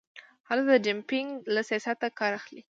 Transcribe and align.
هلته 0.49 0.63
د 0.71 0.75
ډمپینګ 0.85 1.29
له 1.53 1.61
سیاسته 1.69 2.07
کار 2.19 2.31
اخلي. 2.39 2.61